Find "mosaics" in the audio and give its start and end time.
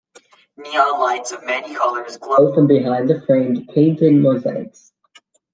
4.15-4.91